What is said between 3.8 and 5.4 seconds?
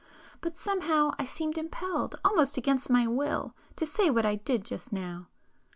say what I did just now."